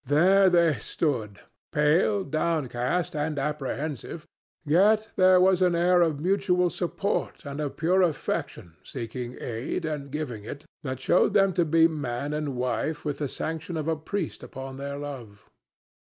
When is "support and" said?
6.71-7.61